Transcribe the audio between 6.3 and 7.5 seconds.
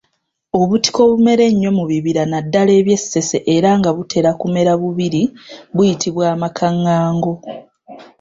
amakangango.